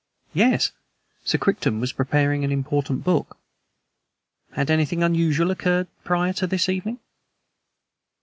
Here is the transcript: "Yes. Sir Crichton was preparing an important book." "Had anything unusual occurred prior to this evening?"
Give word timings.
"Yes. 0.33 0.71
Sir 1.23 1.37
Crichton 1.37 1.79
was 1.79 1.93
preparing 1.93 2.43
an 2.43 2.51
important 2.51 3.03
book." 3.03 3.37
"Had 4.53 4.71
anything 4.71 5.03
unusual 5.03 5.51
occurred 5.51 5.89
prior 6.03 6.33
to 6.33 6.47
this 6.47 6.67
evening?" 6.69 6.97